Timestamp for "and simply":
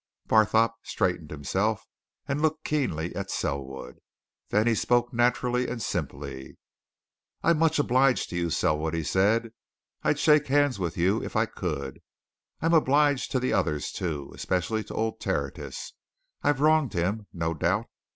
5.67-6.57